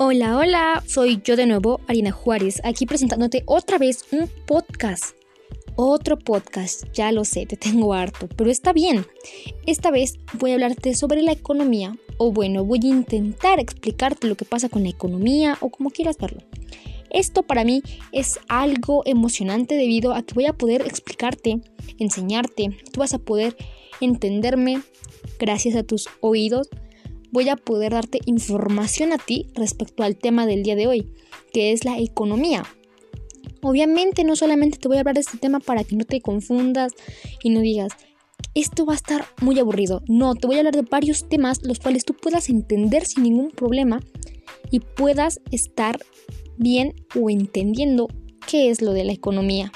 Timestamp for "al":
30.02-30.16